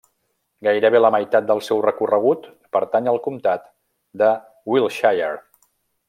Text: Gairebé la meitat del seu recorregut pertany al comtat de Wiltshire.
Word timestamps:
Gairebé 0.67 0.99
la 1.01 1.11
meitat 1.15 1.47
del 1.51 1.59
seu 1.67 1.83
recorregut 1.87 2.47
pertany 2.77 3.11
al 3.11 3.19
comtat 3.29 3.67
de 4.23 4.31
Wiltshire. 4.75 5.33